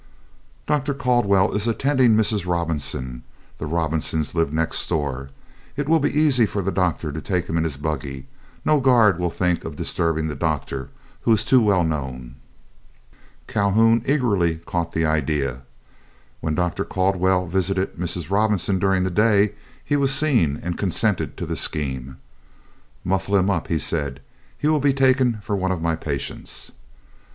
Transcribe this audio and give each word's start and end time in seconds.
"Dr. 0.65 0.95
Caldwell 0.95 1.51
is 1.51 1.67
attending 1.67 2.15
Mrs. 2.15 2.47
Robinson 2.47 3.21
(the 3.59 3.67
Robinsons 3.67 4.33
lived 4.33 4.51
next 4.51 4.87
door); 4.89 5.29
it 5.77 5.87
will 5.87 5.99
be 5.99 6.19
easy 6.19 6.47
for 6.47 6.63
the 6.63 6.71
doctor 6.71 7.11
to 7.11 7.21
take 7.21 7.45
him 7.47 7.55
in 7.55 7.63
his 7.65 7.77
buggy; 7.77 8.25
no 8.65 8.79
guard 8.79 9.19
will 9.19 9.29
think 9.29 9.63
of 9.63 9.75
disturbing 9.75 10.27
the 10.27 10.33
doctor, 10.33 10.89
he 11.23 11.31
is 11.31 11.45
too 11.45 11.61
well 11.61 11.83
known." 11.83 12.33
Calhoun 13.45 14.01
eagerly 14.07 14.55
caught 14.65 14.87
at 14.87 14.93
the 14.93 15.05
idea. 15.05 15.61
When 16.39 16.55
Dr. 16.55 16.83
Caldwell 16.83 17.45
visited 17.45 17.95
Mrs. 17.97 18.31
Robinson 18.31 18.79
during 18.79 19.03
the 19.03 19.11
day, 19.11 19.53
he 19.85 19.95
was 19.97 20.11
seen, 20.11 20.57
and 20.63 20.79
consented 20.79 21.37
to 21.37 21.45
the 21.45 21.55
scheme. 21.55 22.17
"Muffle 23.03 23.35
him 23.37 23.51
up," 23.51 23.67
he 23.67 23.77
said, 23.77 24.19
"he 24.57 24.67
will 24.67 24.79
be 24.79 24.93
taken 24.93 25.37
for 25.43 25.55
one 25.55 25.71
of 25.71 25.79
my 25.83 25.95
patients." 25.95 26.71